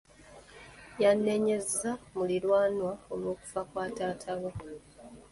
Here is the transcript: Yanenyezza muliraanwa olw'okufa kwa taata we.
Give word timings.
Yanenyezza 1.03 1.91
muliraanwa 2.15 2.93
olw'okufa 3.13 3.61
kwa 3.71 3.85
taata 3.97 4.33
we. 4.41 4.51